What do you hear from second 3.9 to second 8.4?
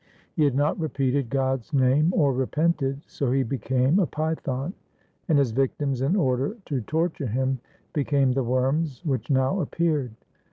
a python, and his victims in order to torture him, became